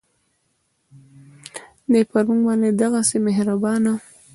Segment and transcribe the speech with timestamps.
[1.91, 3.93] دی پر مونږ باندې دغهسې مهربانه